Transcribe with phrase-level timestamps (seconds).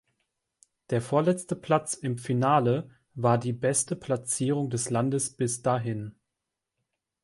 [0.89, 6.15] Der vorletzte Platz im Finale war die beste Platzierung des Landes bis dahin.